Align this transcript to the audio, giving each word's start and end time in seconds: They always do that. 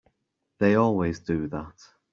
They 0.57 0.73
always 0.73 1.19
do 1.19 1.47
that. 1.49 1.79